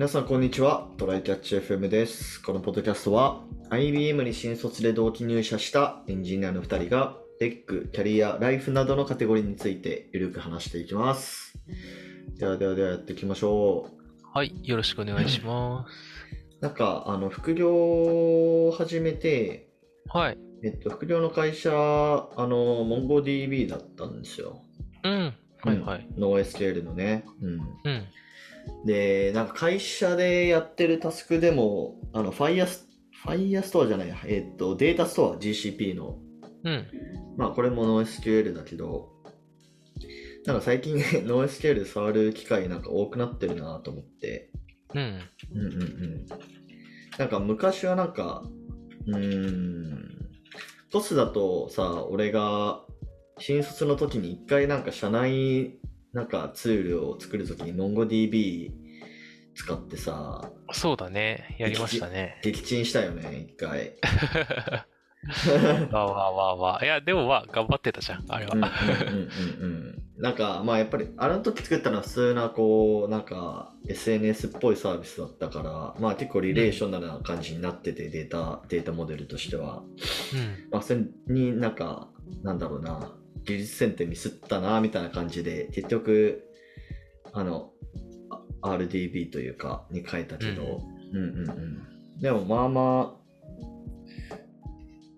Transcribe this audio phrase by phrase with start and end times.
[0.00, 0.88] 皆さん、こんにちは。
[0.96, 2.40] トライキャッチ FM です。
[2.40, 11.52] このポッドキャストは、IBM に新卒で同期入社したエンジニアの2人が、テック、キャリア、ライフなどのカテゴリーについてゆるく話していきます。
[12.38, 13.90] ではではではやっていきましょ
[14.32, 15.84] はい、よろしくお願いしまう。
[16.64, 17.70] なんか、あの、副業
[18.68, 19.68] を始めて、
[20.10, 20.16] す。
[20.16, 20.38] はい。
[20.64, 24.62] えっと、副業の会社、あの、MongoDB だったんですよ。
[25.04, 25.34] うん。
[25.58, 26.08] はいはい。
[26.16, 27.26] NoSQL のね。
[27.42, 27.50] うん。
[27.84, 28.06] うん。
[28.84, 32.66] で、なんか会社でやってるタスクでも、あの、Fire、
[33.24, 36.18] Fire ストアじゃないや、えっと、データストア、GCP の。
[36.64, 36.86] うん。
[37.36, 39.10] まあ、これも NoSQL だけど、
[40.46, 40.96] なんか最近
[41.26, 44.50] NoSQL 触る機会なんか多くなってるなと思って。
[44.94, 45.20] うん。
[45.52, 46.26] うんうんうん。
[47.18, 48.42] なんか昔はなんか、
[49.06, 50.30] うーん、
[50.90, 52.82] トスだとさ、俺が
[53.38, 55.78] 新卒の時に一回なんか社内
[56.12, 58.72] なんかツールを作る時に MongoDB
[59.54, 61.56] 使ってさ、そうだね。
[61.58, 62.40] やりましたね。
[62.42, 63.94] 撃沈したよね、一回。
[65.92, 66.80] わわわわ。
[66.82, 68.54] いや、でもまあ、頑張ってたじゃん、あれは。
[68.54, 69.28] うんうんうんうん
[69.62, 70.02] うん。
[70.16, 79.82] なんか、まあやっぱり、あの時作ったのは普通な、こう、なんか、SNS っぽいサービスだったから、まあ結構リレーショナルな感じになってて、データ、データモデルとしては。
[79.82, 80.68] うん。
[80.70, 82.08] まあそれになんか、
[82.42, 83.12] なんだろうな、
[83.44, 86.44] 技術選定ミスったな、みたいな感じで、結局、
[87.32, 87.72] あの、
[88.62, 92.20] あ RDB というか、に変えたけど、うんうんうん。
[92.20, 93.20] でもまあまあ、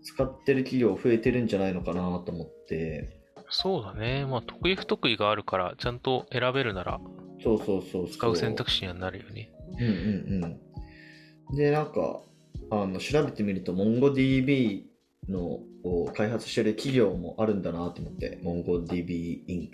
[0.02, 4.24] 使ってる企業増えてるんじゃないのかなと思って、そうだね。
[4.24, 7.00] まあ、得意不得意があるから、ちゃんと選べるなら、
[7.42, 8.08] そうそうそうそう。
[8.08, 9.52] 使う選択肢にはなるよね。
[9.78, 10.44] うんうん
[11.50, 11.56] うん。
[11.56, 12.22] で、なんか、
[12.70, 14.84] あの、調べてみると、MongoDB
[15.28, 19.70] のを開発してる企業もあるんだなと思って、MongoDB Inc。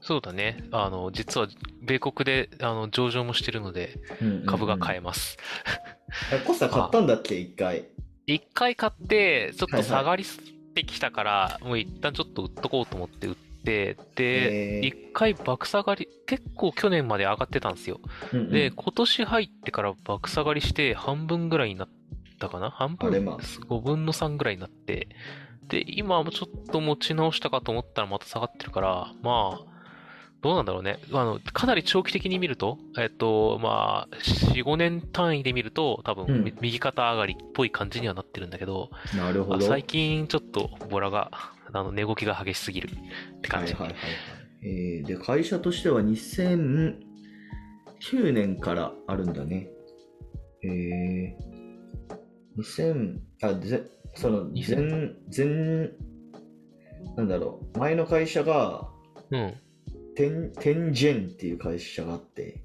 [0.00, 0.64] そうだね。
[0.70, 1.48] あの、実は、
[1.82, 3.94] 米国で、あの、上場もしてるので、
[4.46, 4.98] 株が買え。
[4.98, 5.36] えます。
[6.32, 7.88] え、コスタ買ったんだっけ、 一回。
[8.26, 10.26] 一回買って、ちょっはいはいと下がりっ
[10.74, 18.00] てきたから、もう一旦ちょっと売っとこうと思って売って、で、えー一回爆下がり、結構去年まで上がってたんですよ。
[18.32, 21.88] うんうんで、今年入ってから爆下がりして半分ぐらいになっ
[22.38, 22.70] たかな？
[22.70, 23.10] 半分？
[23.10, 25.08] あれまあ ?5 分の3ぐらいになって。
[25.68, 29.64] で、今もちょっと持ち直したかと思ったらまた下がってるから、まあ、
[30.40, 30.98] どうなんだろうね。
[31.12, 39.58] あの、かなり長期的に見ると、えっと、まあ、4、5年単位で見ると、多分、うんみ右肩上がりっぽい感じにはなってるんだけど、なるほど。
[39.58, 41.30] まあ最近ちょっとボラが、
[41.72, 43.74] あの、値動きが激しすぎるって感じ。
[43.74, 44.12] はいはいはいはい。
[44.62, 46.94] えーで、会社としては2009
[48.32, 49.68] 年からあるんだね。
[50.62, 51.34] えー、
[52.58, 53.82] 2000、あ、ぜ、
[54.14, 54.76] その、前、
[55.34, 55.90] 前、
[57.16, 58.88] なんだろう、前の会社が、
[59.30, 59.54] うん。
[60.16, 62.60] テン、テンジェンっていう会社があって、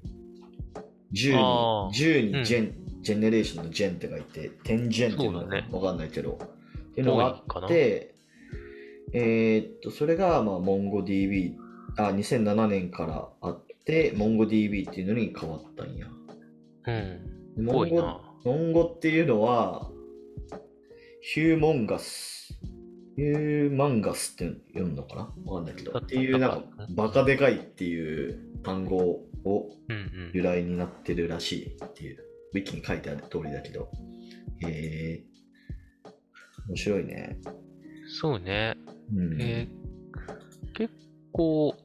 [1.12, 1.96] 10に、あー
[2.32, 8.14] 10にジェン、ジェネレーションのジェンって書いて、テンジェンっていうのそうだねわかんないけど、っていうのがあって、
[9.12, 11.54] えーっと、それが、まあ、MongoDB、
[11.96, 16.08] あ、2007年からあって、MongoDB っていうのに変わったんや。
[16.86, 17.64] うん。
[17.64, 18.20] で多い Mongo な。
[18.44, 19.90] Mongo っていうのは、
[21.20, 22.58] ヒューモンガス。
[23.16, 25.34] ヒューマンガスって読むのかな？
[25.46, 25.92] わかんないけど。
[25.92, 29.70] だっていう、なんかだ、バカでかいっていう単語を。
[30.32, 32.18] 由来になってるらしいっていう、
[32.54, 33.90] ウィキに書いてある通りだけど。
[34.66, 35.24] へえ。
[36.68, 37.38] 面白いね。
[38.20, 38.74] そうね。
[39.14, 39.40] うん。
[39.40, 39.84] えー
[40.76, 40.92] 結
[41.30, 41.76] 構、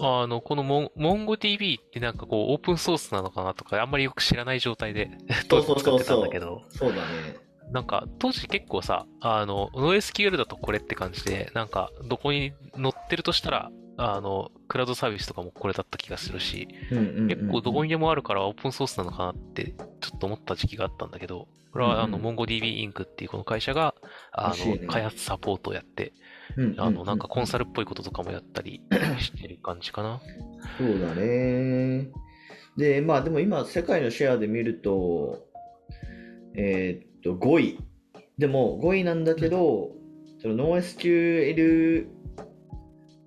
[0.00, 5.10] あの、このモン MongoDB ってなんかこう、オープンソースなのかなとか、あんまりよく知らない状態で
[5.48, 7.02] 当時使ってたんだけど、そうだね。
[7.72, 23.04] なんか当時結構さ、あの、NoSQL だとこれって感じで、なんかどこに載ってるとしたら、あの、クラウドサービスとかもこれだった気がするし、うんうんうんうん結構どこにでもあるからオープンソースなのかなってちょっと思った時期があったんだけど、これはあの、うん MongoDB Inc.
[23.04, 23.94] っていうこの会社が、
[24.32, 26.35] あ欲しいねの、開発サポートをやって、うんうん
[26.78, 28.82] あの、なんかコンサルっぽいこととかもやったり
[29.18, 30.20] してる感じかな。
[30.78, 32.08] そうだね。
[32.76, 35.46] で、まあでも今、世界のシェアで見ると、
[36.54, 37.78] えーっと、5位。
[38.38, 39.92] でも5位なんだけど、
[40.40, 42.06] その NoSQL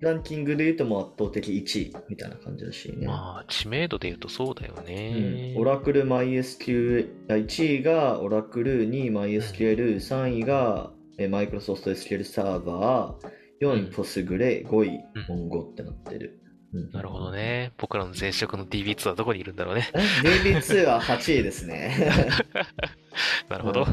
[0.00, 3.06] ランキングで言うともう圧倒的1位みたいな感じらしいね。
[3.06, 5.54] まあ、知名度で言うとそうだよね。
[5.56, 10.90] うん、オラクル MySQL、あ1位がオラクル、2位 MySQL、3位が
[11.20, 16.40] えー Microsoft SQL サーバー、4位うん Postgre、5位うん Mongo ってなってる。
[16.72, 17.72] うんなるほどね。
[17.78, 19.90] 僕らの前職の DB2 はどこにいるんだろうね。
[19.94, 19.98] え
[20.54, 21.94] ？DB2 は8位ですね。
[23.50, 23.84] なるほど。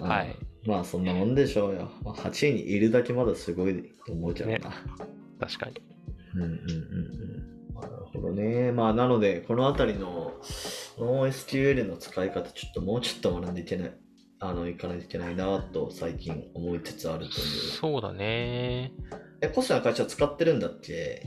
[0.00, 0.36] はい。
[0.66, 1.90] まあそんなもんでしょうよ。
[2.02, 4.58] まあ、8位にいるだけまだすごいと思うけどな。
[4.58, 4.60] ね
[5.38, 5.82] 確かに。
[6.34, 7.74] うんうんうんうん。
[7.74, 8.72] まなるほどね。
[8.72, 10.32] まあ、なので、このあたりの
[10.98, 13.92] NoSQL の使い方、ちょっともうちょっと学んでいけない、
[14.44, 17.30] あの、いかないといけないなと最近思いつつあるという。
[17.34, 18.92] そうだね。
[19.40, 21.22] え、コストの会社使ってるんだっけ？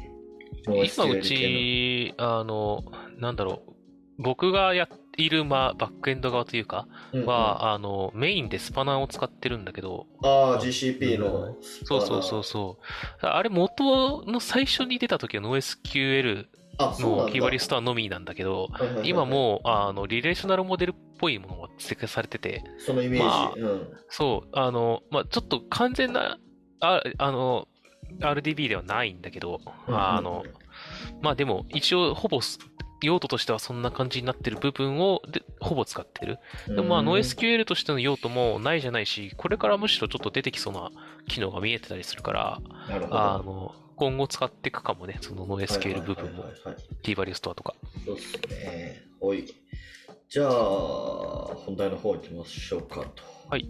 [0.66, 2.84] 今うち、あの、
[3.18, 3.74] なんだろう、
[4.18, 11.56] 僕がやっている、まあ、バックエンド側というか、系のは、あの、メインでスパナーを使ってるんだけど、うんうん、ああ、GCP の。
[11.62, 12.80] そうそうそうそ
[13.24, 13.26] う。
[13.26, 16.48] あれ元の最初に出た時は NoSQL。
[16.80, 18.70] のキーバリストはのみなんだけど、
[19.04, 23.26] 今もう、あの、リレーショナルモデルっぽいものが追加されてて、そのイメージ。
[23.26, 23.90] まあうん。
[24.10, 26.38] そう、あの、まあ、ちょっと完全な、
[26.82, 27.68] ああの、
[28.20, 30.44] RDB ではないんだけど、あの、
[31.22, 32.60] まあでも、一応、ほぼす、
[33.02, 36.40] 用途としてはそんな感じになってる部分をでほぼ使ってる。
[36.68, 40.92] でもまあ、うん NoSQL としての用途もないじゃないし、これからむしろちょっと出てきそうな
[41.28, 42.62] 機能が見えてたりするから。
[43.12, 46.46] あの、今後使っていくかもね、その NoSQL 部分も
[47.02, 47.76] t バリストアとか。
[48.06, 49.04] そうっすね。
[49.20, 49.46] はい。
[50.30, 53.24] じゃあ、本題の方行きましょうかと。
[53.50, 53.68] はい。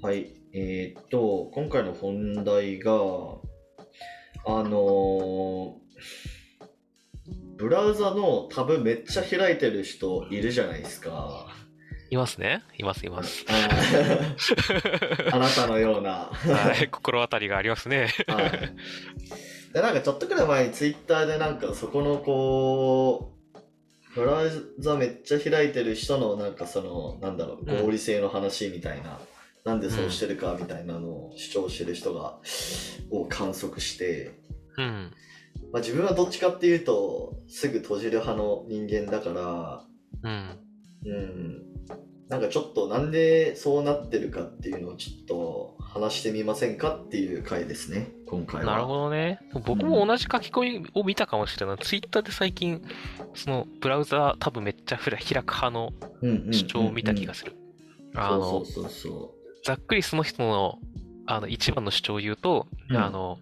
[0.00, 0.32] はい。
[0.54, 5.88] えーっと、今回の本題が、あのー
[7.58, 11.48] ブラウザのタブめっちゃ開いてる人いるじゃないですか。
[12.08, 13.44] いますねいます、います。
[15.32, 16.30] あなたのような。
[16.32, 18.10] はい、心当たりがありますね。
[18.28, 19.72] はい。
[19.74, 23.34] で、なんかちょっとくらい前にツイッターでなんかそこのこ
[24.14, 29.18] う、ブラウザめっちゃ開いてる人のなんかその、なんだろう、うん合理性の話みたいな、
[29.64, 32.38] なんでそうしてるかみたいなのを主張してる人が、
[33.10, 34.30] を観測して、
[34.76, 35.12] うん。
[35.72, 39.84] まあ自分はどっちかっていうと、すぐ閉じる派の人間だから、
[40.22, 40.58] うん。
[41.04, 41.62] うん。
[42.28, 48.72] なんかちょっとなんでそうなってるかっていうのをちょっと話してみませんかっていう回ですね、今回は。
[48.72, 49.40] なるほどね。
[49.64, 51.78] 僕も同じ書き込みを見たかもしれない。
[51.78, 52.82] ツイッターで最近、
[53.34, 57.56] そのブラウザ多分めっちゃ開く派のうんうんうんうん主張を見た気がする。
[58.14, 59.34] そうそうそうそ
[59.64, 60.78] ざっくりその人の
[61.26, 63.38] あの一番の主張を言うと、うんあの、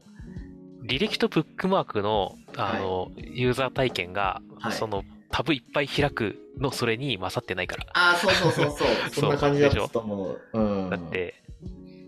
[0.87, 7.87] 履歴とブックマークのあの、ユーザー体験が、はいそのタブいっぱい開くのそれに勝ってないから。
[7.93, 8.89] ああ、そうそうそうそう。
[9.13, 10.41] そんな感じだったと思う。
[10.53, 10.89] うん。
[10.89, 11.43] だって、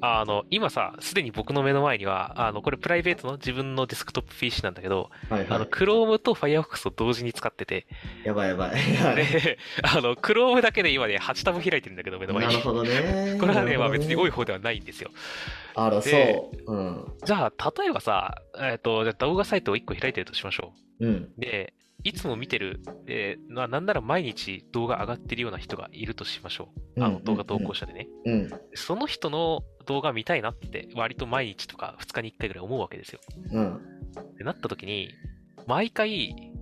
[0.01, 7.87] あの、今さ、すでに僕の目の前には、あの、これプライベートの自分のデスクトップ PC なんだけど、はいはい、あの、Chrome と Firefox を同時に使ってて、
[8.25, 8.71] やばいやばい。
[8.71, 12.53] はいで、あの、Chrome だけで今ね、8タブ開いてるんだけど、目の前に。
[12.53, 13.37] なるほどね。
[13.41, 14.31] これはね、まあ別に多いい。
[14.31, 15.11] 方ではないんですよ。
[15.79, 16.77] あら、でそう。
[16.77, 17.13] うん。
[17.25, 21.11] じゃあ、例えばさ、えっ、と、じゃあ動画サイトを1個開いてるとしましょうん。
[21.11, 21.33] う。
[21.39, 27.03] で、いつも見てる、えーななんなら毎日動画上がってるような人がいるとしましょう。
[27.03, 28.09] あの、動画投稿者でね。
[28.25, 28.51] うん。
[28.75, 33.21] その人の動画見たいなって、割と毎日とか2日に1回ぐらい思うわけですよ。
[33.53, 33.77] うん。
[33.77, 33.81] っ
[34.37, 35.11] てなった時に、
[35.67, 36.53] 毎回、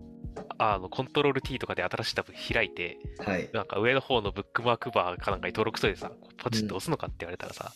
[0.58, 3.50] あの、コントロール T とかで新しいタブ開いて、はい。
[3.52, 7.72] なんか上の方のブックマークバーかなんかに登録しといてさ、ポチッと押すのかって言われたらさ、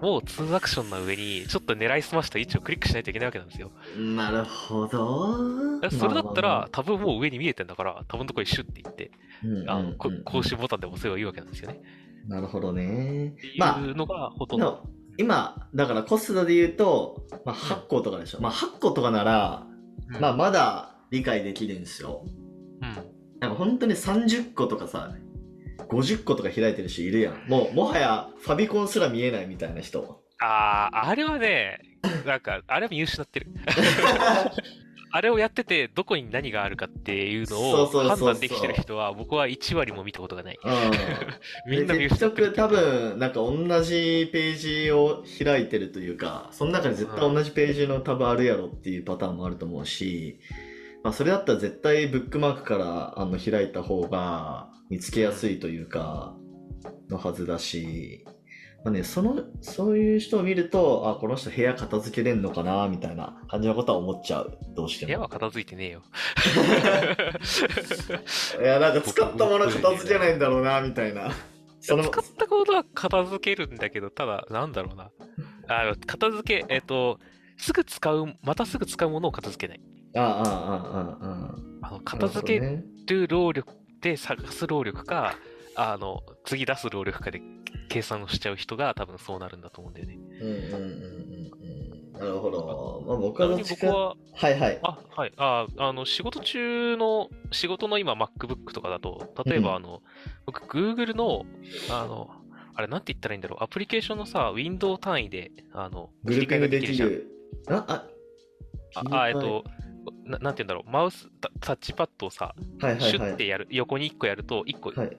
[0.00, 3.70] もう2アクションの上に、ちょっと狙いすました位置をクリックしないといけないわけなんですよ。
[3.96, 5.80] なるほど。
[5.90, 9.10] それだったまあら、タブもう上に見えてんだから、タブのとこにシュッていって、
[9.66, 11.80] まあまあ、あの、こうんうんうん更新ボタンで押せばいいわけなんですよね。
[12.26, 13.54] なるほどねって。
[13.58, 14.66] まあいうのがほとんど。
[14.66, 14.82] の
[15.18, 18.40] 今、だからコストで言うと、まあ、8個とかでしょ。
[18.40, 19.66] まあ、8個とかなら、
[20.14, 22.24] うんまあ、まだ理解できるんですよ。
[22.80, 22.94] うん。
[23.40, 25.14] なんか本当に30個とかさ、
[25.88, 27.44] 50個とか開いてる人いるやん。
[27.48, 30.22] もう、もはやファビコンすら見えないみたいな人。
[30.40, 31.80] ああ、あれはね、
[32.26, 33.48] なんか、あれは見失ってる。
[35.12, 40.58] あれをやってて、どこに何があるかっていうのそを判断できてる人は、僕は1割も見たことがない。
[40.62, 40.72] うん。
[41.70, 42.56] みんな見失ってる局。
[42.56, 50.38] 多分、なんか同じページを開いてるというか、その中に絶対同じページのタブあるやろっていうパターンもあると思うし、
[51.02, 56.34] まあそれだったら絶対ブックマークからあの開いた方が見つけやすいというか、
[57.08, 58.24] のはずだし、
[58.84, 64.58] まあね、その、そういう人を見ると、あ、この人部屋片付けれんのかな、みたいな感じのことは思っちゃう。
[64.74, 65.08] どうしても。
[65.08, 66.02] 部屋は片付いてねえよ。
[68.60, 71.30] いや、なんか使ったもの片付けないんだろうな、みたいな。
[71.80, 75.12] その、使ったことは片付けるんだけど、ただ、なんだろうな。
[75.68, 77.20] あ片付け、えっ、と、
[77.58, 79.80] すぐ使う、またすぐ使うものを片付けない。
[80.16, 80.46] ああ、ああ、ああ、
[81.82, 82.00] ああのあ。
[82.02, 82.82] 片付け
[83.14, 85.36] る労力で探す労力か、
[85.74, 87.40] あの、次出す労力かで
[87.88, 90.14] 計算をしちゃう人が多分そうなるんだと思うんだよね。
[90.14, 90.26] どね。
[90.40, 92.20] うんうんうんうんうん。
[92.20, 93.04] なるほど。
[93.06, 93.48] まあ僕は。
[93.56, 94.78] 僕は、はいはい。
[94.82, 95.32] あ、はい。
[95.36, 100.02] あ、あの、仕事中の、仕事の今 MacBook とかだと、例えうんばあの、
[100.46, 101.44] 僕 Google の、
[101.88, 102.30] あの、
[102.74, 103.64] あれなんて言ったらいいんだろう。
[103.64, 107.08] アプリケーションのさ、ウィンドウ単位で、あの、グルーピングできじゃん。
[107.10, 107.26] る。
[107.68, 108.06] あ、あ、
[109.10, 109.64] あ、あえっと、
[110.24, 113.32] ななんて言うんだろう、マウス、タタッチパッドをさ、はいはいシュはい。
[113.32, 115.16] ッてやる、横に1個やると、1個はい、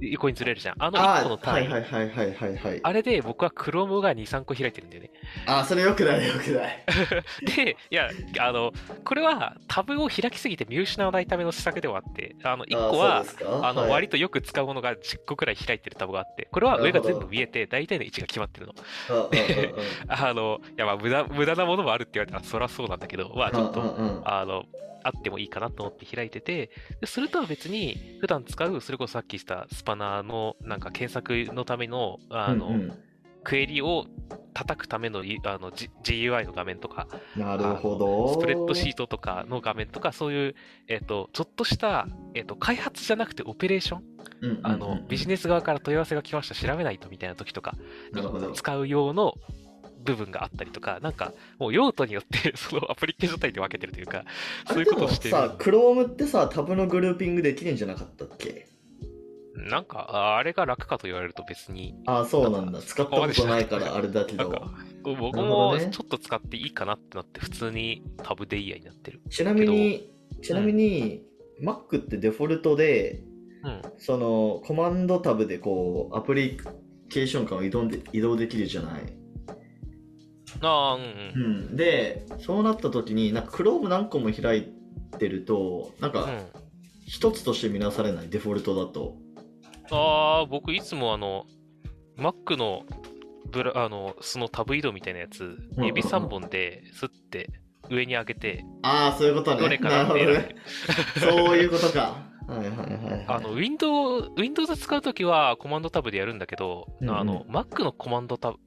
[0.00, 0.74] 横にずれるじゃん。
[0.78, 1.66] あのあ1個のーは単位。
[1.66, 2.80] いはいはいはいはいはい。
[2.82, 5.10] あれで僕は Chrome が2、3個開いてるんだよね。
[5.46, 6.84] あー、それよくないよくない。
[7.56, 8.72] で、いや、あの、
[9.04, 13.24] これはタブを開きすぎて見失わないための施策ではあって、あの、1個は、
[13.62, 14.08] あの、割と。
[14.08, 18.74] とよく使うものが10個くらい開いてるタブがあって、これは上が全部見えて、大体の位置が決まってるの。
[19.10, 19.74] あうんうんうん
[20.08, 24.64] あの、いや、まあ、無駄、無駄なものもあるって言われたら、そりゃそうなんだけど、まあ、ちょっと、あの、
[25.02, 32.98] あってもいいかなと思って開いてて、でそれとは別に、普段使う、それこそさっきしたスパナーの、なんか検索のための、あの、うんうん。
[33.44, 34.06] クエリを
[34.52, 38.34] 叩くためのいあの、G、GUI の画面とか、なるほど。
[38.34, 40.54] スプレッドシートとかの画面とか、そういう、
[40.88, 44.02] えっ、と、ちょっとした、えっ、と、開発じゃなくてオペレーション、
[44.42, 47.74] うんうんうんあの、ビジネス側から問い合わせが来ました、調べないとみたいな時とか
[48.54, 49.34] 使う用の
[50.04, 54.24] 部分があったりとか、なんか、もう用途によって、 そのアプリケーション体で分けてるというか、
[54.68, 55.30] そういうことをしてる。
[55.32, 58.66] さ、Chrome ってさ、タブのグルーピングできるんじゃなかったっけ？
[59.54, 62.80] なんか、ああれが楽かと言われると別に、ああ、そうなんだ。
[62.80, 69.20] 使ったことないからあれだけどなんか。、僕もちょっと使っていいかなってなって、普通にタブでいいやになってる。
[69.30, 70.12] ちなみに、
[70.42, 71.22] ちなみに、
[71.60, 73.20] Mac ってデフォルトで、
[73.64, 73.82] うん。
[73.98, 76.60] そのコマンドタブでこうアプリ
[77.08, 79.02] ケーション間を移動で移動できるじゃない？
[80.60, 81.44] ああ、うんうん。
[81.44, 84.72] うん、で、そうなった時に、なんか Chrome 何個も開い
[85.18, 86.68] てると、なんかうん
[87.06, 89.16] 一つとして見なされない、デフォルトだと。
[89.90, 91.46] ああ、僕いつもあの、
[92.18, 92.84] Mac の
[93.50, 97.48] ブラ、あの、そのタブ移動みたいなやつ、うん指3本で、スッて
[97.88, 99.60] 上に上げて、ああ、そういうことね。
[99.60, 100.56] どれかなるほどなって
[101.16, 101.36] 選ぶね。
[101.46, 102.28] そういうことか。
[102.46, 103.24] はいはいはい、はい。
[103.26, 108.58] あの、Windows、Windows 使うときはコマンドタブでやるんだけど、うんうんあの、Mac のコマンドタブ、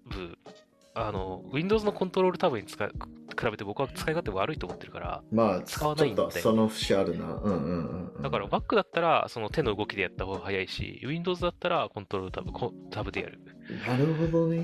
[0.94, 2.92] あの、Windows のコントロールタブに使う
[3.32, 7.26] 比べて僕は使い勝手悪いと思ってるから、まあ、使わないんその節あるな。
[7.26, 8.22] うんうんうんうん。
[8.22, 13.40] だから Mac だったらその手の動きでやった方が早いし、Windows だったらコントロールタブ、コタブでやる。
[13.88, 14.62] なるほどね。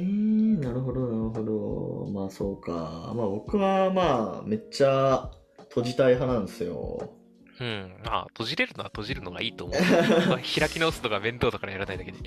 [0.57, 2.11] なるほど、なるほど。
[2.11, 3.13] まあそうか。
[3.15, 5.31] まあ僕はまあめっちゃ
[5.69, 7.16] 閉じたい派なんですよ。
[7.59, 7.93] うん。
[8.05, 9.79] まあ、閉じれるのは閉じるのがいいと思う。
[10.29, 12.17] まあ開き直すのが面倒だからやらないだけで。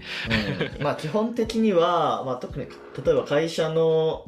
[0.77, 4.27] うん、まあ基本的には、まあ特に例えば会社の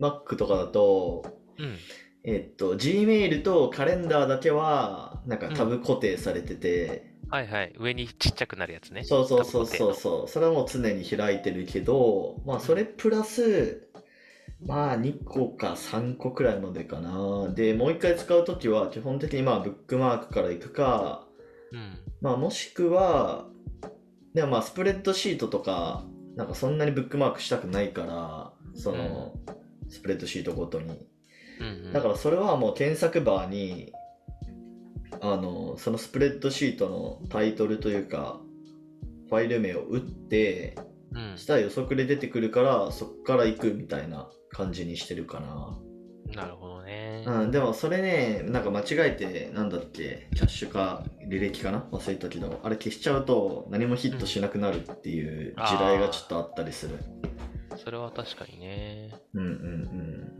[0.00, 1.24] Mac とかだと、
[1.58, 1.76] うん。
[2.24, 7.72] えっと、Gmail とカレンダーだけはなんかタブ固定されてて、はいはい。
[7.78, 9.04] 上にちっちゃくなるやつね。
[9.04, 9.94] そうそうそうそうう。
[9.94, 10.28] そう。
[10.28, 13.88] それはもう常に開いてるけど、まあそれプラス、
[14.66, 17.48] まあ2個か3個くらいまでかな。
[17.54, 21.26] で、もう一回使うときは基本的にまあブックマークから行くか、
[21.72, 21.98] うん。
[22.20, 23.46] まあもしくは、
[24.34, 26.04] でもまあスプレッドシートとか、
[26.36, 29.34] なんかそんなにブックマークしたくないから、その、
[29.88, 31.08] スプレッドシートごとに。
[31.60, 31.92] うんうん。
[31.92, 33.92] だからそれはもう検索バーに、
[35.20, 38.40] あの、そのスプレッドシートのタイトルというか、
[39.28, 40.91] ファイル名を打って、うん
[41.36, 45.78] したら予測で出てくるから、そっから行くみたいな感じにしてるかな。
[46.34, 47.24] なるほどね。
[47.26, 51.86] うん、でもそれね、なんか間違えて、なんだっけ、キャッシュか履歴かな？
[51.92, 56.98] 忘れたけど、あれ消しちゃうと何もヒットしなくなるっていう地雷がちょっとあったりする。
[57.76, 59.14] それは確かにね。
[59.34, 60.30] うんうん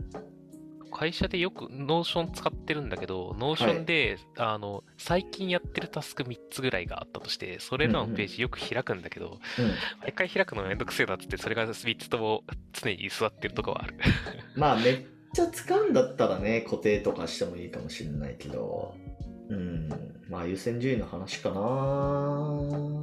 [0.93, 9.65] 会社でよく Notion 使ってるんだけど、Notion で、あの、最近やってるタスク3つぐらいがあったとして、それらのページよく開くんだけど、うん。
[9.65, 9.71] うん、
[10.01, 13.97] 毎回開くのめんどくせえなって、それが3つとも常に座ってるとこはある。
[14.55, 18.95] まあめっちゃ使うんだったらね、固定とかしてもいいかもしれないけど、
[19.49, 19.89] うん、
[20.29, 21.55] まあ優先順位の話かな。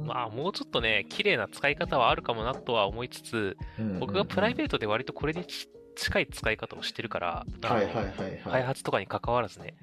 [0.05, 3.57] まあ、もうちょっとね、綺麗な使い方はあるかもなとは思いつつ、
[3.99, 8.39] 僕がプライベーートで割とこれにち近い使い方をしてるから、あのはいはいはいはい。
[8.43, 9.75] 開発とかに関わらずね、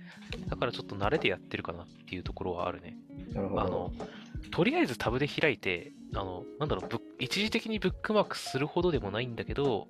[0.49, 2.97] だからちょっと慣れでやってるかなっていうところはあるね。
[3.33, 3.61] なるほど。
[3.63, 3.93] あの、
[4.51, 9.89] とりあえずタブで開いて、あの、なんだろう、一時的にブックマークするほどでもないんだけど、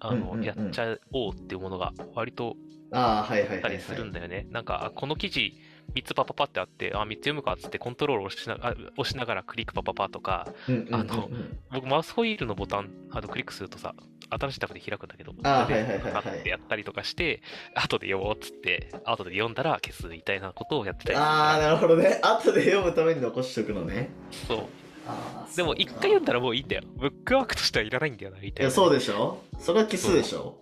[0.00, 2.56] あの、うんうんうんやっちゃおうっていうものが割と
[2.92, 4.46] あったりするんだよね。
[4.50, 5.54] なんか、あこの記事
[5.94, 10.48] 3つパパパってあって、あ、3つ読むかっつってコントロールを押しなあ押しながらクリックパパパとか、
[10.92, 11.28] あの
[11.72, 13.94] 僕マウスホイールのボタン、あのクリックするとさ、
[14.30, 17.42] 新しいタブで開くんだけど、あーそれではいはいはいはいパッてやったりとかして、
[17.74, 21.58] 後で読もうっつって、後で読んだら消すみたいなことをやってたりああ。
[21.58, 22.20] なるほどね。
[22.22, 24.10] 後で読むために残しておくのね。
[24.46, 25.56] そう。
[25.56, 26.82] でも一回読んだらもういいんだよ。
[26.96, 28.62] ブックワークとしてはいらないんだよな、みたいな。
[28.62, 29.42] いや、そうでしょ？
[29.58, 30.56] それは消すでしょ？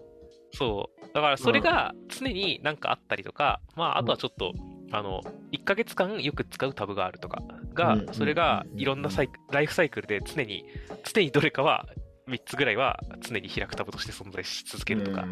[0.54, 1.06] そう。
[1.12, 4.54] だからそれが常になんかあったりとか、まああとはちょっと、
[4.90, 5.20] あの、
[5.52, 7.42] 1ヶ月間よく使うタブがあるとか
[7.74, 10.64] がうん、それがうんいろんなサイクライフサイクルで常に、
[11.04, 11.86] 常にどれかは
[12.28, 15.26] 3つぐらいは常に開くタブとして存在し続けるとか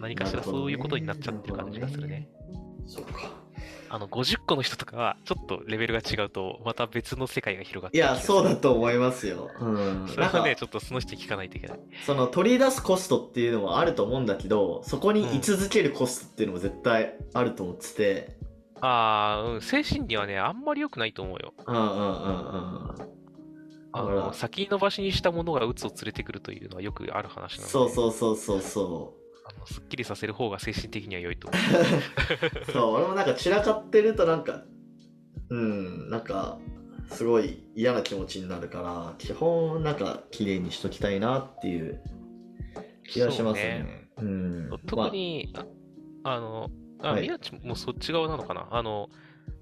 [0.00, 2.28] 何かしらそういうことになっちゃってる感じがするね。
[2.86, 3.44] そうか。
[3.94, 8.50] あの、50個の人とかは、ちょっとレベルが違うと、また別の世界が広がっていや、そうだ。
[8.50, 9.50] だと思いますよ。
[9.60, 9.64] う
[10.04, 10.08] ん。
[10.10, 11.78] それはね、ちょっとその人聞かないといけない。
[12.04, 18.36] その取り出すコストっていうのもあると思うんだけど、そこに居続けるコストっていうのも絶対あると思ってて、
[18.84, 21.54] ああ、うん、精神にはね、あんまり良くないと思うよ。
[21.66, 23.14] うんうんうんうん。
[23.92, 29.14] あの、先延ばしにしたものが鬱を連れてくるというのはよくある話なので、そうそうそうそうそ
[29.46, 31.48] あのすっきりさせる方が精神的には良いと。
[31.48, 31.52] う。
[32.72, 34.64] そう、俺もなんか散らかってるとなんか、
[35.48, 36.58] うん、なんか、
[37.08, 42.02] すごい嫌な気持ちになるから、基本なんか綺麗にしときたいなっていう
[43.08, 44.10] 気がしますね。
[44.18, 44.70] うん。
[44.86, 45.64] 特に、あ
[46.24, 47.22] あの、あはい。
[47.22, 48.66] 宮地もそっち側なのかな？
[48.70, 49.08] あの、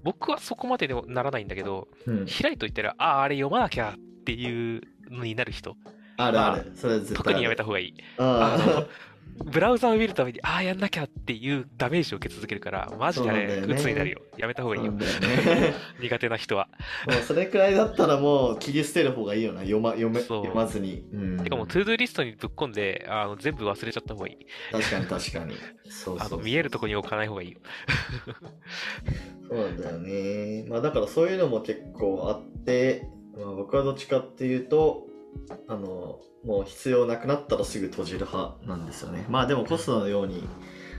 [0.03, 5.75] 僕はそこまででもならないんだけど、まあ、うん、開いといたら、ああ、あれ読まなきゃっていうのになる人、
[6.17, 6.71] あるある。
[6.75, 7.17] それは絶対。
[7.17, 7.93] 特にやめた方がいい。
[8.17, 8.85] あ
[9.45, 14.21] ブラウザを見るために、ああ、やんなきゃっていうダメージを受け続けるから、マジであれ、鬱になるよ。
[14.37, 15.07] やめた方がいいよよね。
[15.99, 16.69] 苦手な人は。
[17.07, 19.61] もうそれくらいだったらもう切り捨てる方がいいよな。
[19.61, 21.03] 読ま、読め、そう読まずに。
[21.11, 21.43] うん。
[21.43, 24.45] てかもう、 ToDo リストにぶっ込んで、あの全部忘れちゃった方がいい。
[24.71, 25.55] 確かに確かに。
[25.89, 27.59] そうそうそうあの見えるとこに置かない方がいいよ。
[29.49, 30.65] そうなんだよね。
[30.69, 35.07] まあだからそういうのも結構あって、まあ、僕はどっちかっていうと、
[35.67, 39.25] あの、もう必要なくなったらすぐ閉じる派なんですよね。
[39.29, 40.47] まあでもコストのように、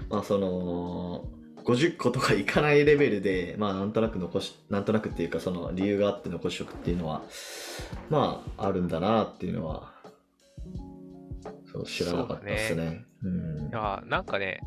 [0.08, 1.28] まあその、
[1.64, 7.22] 50個とかいかないレベルで、まあなんとなく残し、なんとなくっていうかその理由があって残しとくっていうのは、
[8.10, 9.92] まああるんだなっていうのは、
[11.72, 13.04] そう知らなかったですね。
[13.22, 13.72] うんい。
[13.72, 14.60] やなんかね、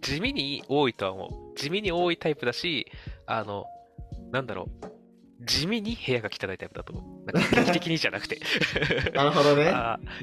[0.00, 1.58] 地味に多いとは思う。
[1.58, 2.86] 地味に多いタイプだし、
[3.26, 3.64] あの、
[4.30, 4.93] なんだろう。
[5.46, 7.32] 地味に部屋が汚いタイプだと思う。
[7.32, 8.38] なんか 劇的にじゃなくて。
[9.14, 9.72] なるほどね。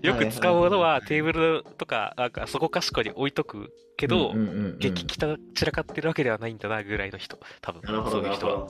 [0.01, 7.37] よく使うものはテーブルとか、なんかそこかしこに置いとくけど、うんうんうんうん激汚散らかってるわけではないんだなぐらいの人。
[7.61, 8.67] 多分、なるほど、そういう人は。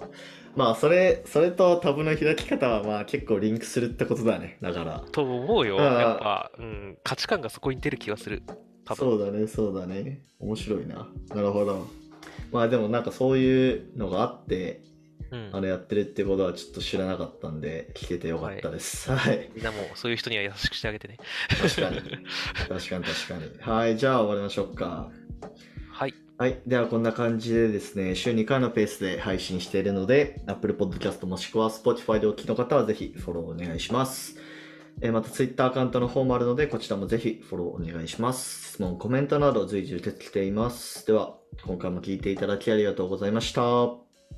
[0.56, 4.58] まあ、それ、それとタブの開き方は、まあ、結構リンクするってことだね。
[4.62, 5.04] だから。
[5.12, 5.78] と思うよ。
[5.78, 8.44] やっぱ、うん、価値観がそこに出る気がする。
[8.84, 8.98] 多分。
[8.98, 10.22] そうだね、そうだね。
[10.40, 11.08] 面白いな。
[11.30, 11.88] なるほど。
[12.52, 14.91] まあ、でもなんかそういうのがあって、うん
[15.54, 19.12] あれやってるってことはちょっと知らなかったんで、聞けてよかったです。
[19.12, 19.50] はい。
[19.56, 21.18] みんなもそういう人には優しくしてあげてね。
[21.50, 22.02] 確かに。
[22.02, 23.52] 確かに、確かに。
[23.60, 25.10] はい、じゃあ終わりましょうか。
[25.90, 26.14] はい。
[26.38, 26.60] はい。
[26.68, 34.38] では、こんな感じでですね、週2回のペースで配信しているので、Apple Podcast もしくは Spotify でお聞きの方はぜひフォローお願いします。
[35.00, 38.74] えーまた Twitter アカウントの方もあるので、こちらもぜひフォローお願いします。
[38.74, 41.08] 質問、コメントなど随時受け付けています。
[41.08, 44.11] では、今回も聞いていただきありがとうございました。